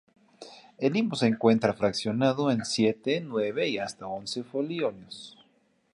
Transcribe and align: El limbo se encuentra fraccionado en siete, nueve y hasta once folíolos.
El 0.79 0.93
limbo 0.93 1.15
se 1.15 1.27
encuentra 1.27 1.75
fraccionado 1.75 2.49
en 2.49 2.65
siete, 2.65 3.21
nueve 3.23 3.67
y 3.69 3.77
hasta 3.77 4.07
once 4.07 4.43
folíolos. 4.43 5.37